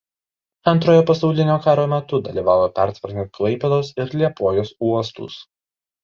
Antrojo 0.69 1.01
pasaulinio 1.09 1.57
karo 1.65 1.83
metu 1.91 2.19
dalyvavo 2.27 2.63
pertvarkant 2.79 3.29
Klaipėdos 3.39 3.91
ir 4.05 4.15
Liepojos 4.23 4.73
uostus. 4.89 5.37